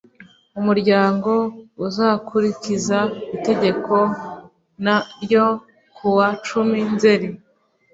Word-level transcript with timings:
umuryango 0.59 1.31
uzakurikiza 1.85 2.99
itegeko 3.35 3.95
n 4.83 4.85
ryo 5.23 5.45
kuwa 5.95 6.27
cumi 6.47 6.79
nzeri 6.93 7.27